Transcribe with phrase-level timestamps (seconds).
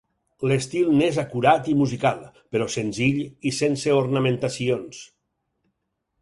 [0.51, 2.23] L'estil n'és acurat i musical,
[2.55, 5.05] però senzill i sense ornamentacions.